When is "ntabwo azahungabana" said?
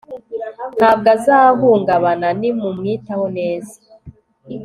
0.77-2.27